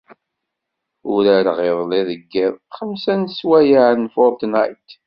[1.13, 4.93] Urareɣ iḍelli deg yiḍ xemsa n sswayeɛ n Fortnite.